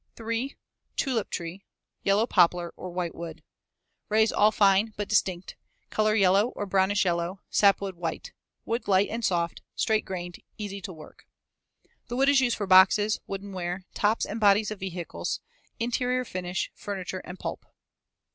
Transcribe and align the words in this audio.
3. 0.15 0.55
Tulip 0.97 1.29
tree, 1.29 1.63
yellow 2.01 2.25
poplar 2.25 2.73
or 2.75 2.89
whitewood. 2.89 3.43
Rays 4.09 4.31
all 4.31 4.51
fine 4.51 4.95
but 4.97 5.07
distinct. 5.07 5.55
Color 5.91 6.15
yellow 6.15 6.47
or 6.55 6.65
brownish 6.65 7.05
yellow; 7.05 7.41
sapwood 7.51 7.93
white. 7.95 8.33
Wood 8.65 8.87
light 8.87 9.09
and 9.11 9.23
soft, 9.23 9.61
straight 9.75 10.03
grained, 10.03 10.39
easy 10.57 10.81
to 10.81 10.91
work. 10.91 11.27
The 12.07 12.15
wood 12.15 12.29
is 12.29 12.39
used 12.41 12.57
for 12.57 12.65
boxes, 12.65 13.19
woodenware, 13.29 13.83
tops 13.93 14.25
and 14.25 14.39
bodies 14.39 14.71
of 14.71 14.79
vehicles, 14.79 15.39
interior 15.79 16.25
finish, 16.25 16.71
furniture, 16.73 17.21
and 17.23 17.37
pulp. 17.37 17.67